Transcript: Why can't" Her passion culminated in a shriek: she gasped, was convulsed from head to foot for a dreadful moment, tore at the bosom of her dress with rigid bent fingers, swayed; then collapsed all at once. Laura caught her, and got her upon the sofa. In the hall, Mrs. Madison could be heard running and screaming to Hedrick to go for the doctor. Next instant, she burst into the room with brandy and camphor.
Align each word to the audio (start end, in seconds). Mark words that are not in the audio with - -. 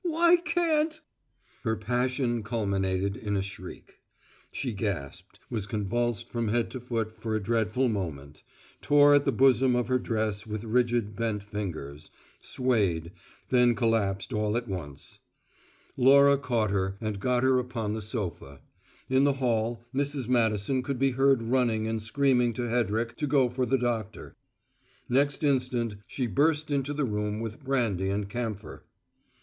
Why 0.03 0.35
can't" 0.37 0.99
Her 1.63 1.75
passion 1.75 2.41
culminated 2.41 3.15
in 3.15 3.37
a 3.37 3.43
shriek: 3.43 3.99
she 4.51 4.73
gasped, 4.73 5.39
was 5.51 5.67
convulsed 5.67 6.27
from 6.27 6.47
head 6.47 6.71
to 6.71 6.79
foot 6.79 7.11
for 7.21 7.35
a 7.35 7.39
dreadful 7.39 7.87
moment, 7.87 8.41
tore 8.81 9.13
at 9.13 9.25
the 9.25 9.31
bosom 9.31 9.75
of 9.75 9.89
her 9.89 9.99
dress 9.99 10.47
with 10.47 10.63
rigid 10.63 11.15
bent 11.15 11.43
fingers, 11.43 12.09
swayed; 12.39 13.11
then 13.49 13.75
collapsed 13.75 14.33
all 14.33 14.57
at 14.57 14.67
once. 14.67 15.19
Laura 15.95 16.35
caught 16.35 16.71
her, 16.71 16.97
and 16.99 17.19
got 17.19 17.43
her 17.43 17.59
upon 17.59 17.93
the 17.93 18.01
sofa. 18.01 18.59
In 19.07 19.23
the 19.23 19.33
hall, 19.33 19.83
Mrs. 19.93 20.27
Madison 20.27 20.81
could 20.81 20.97
be 20.97 21.11
heard 21.11 21.43
running 21.43 21.85
and 21.87 22.01
screaming 22.01 22.53
to 22.53 22.63
Hedrick 22.67 23.15
to 23.17 23.27
go 23.27 23.49
for 23.49 23.67
the 23.67 23.77
doctor. 23.77 24.35
Next 25.07 25.43
instant, 25.43 25.97
she 26.07 26.25
burst 26.25 26.71
into 26.71 26.91
the 26.95 27.05
room 27.05 27.39
with 27.39 27.63
brandy 27.63 28.09
and 28.09 28.27
camphor. 28.27 28.85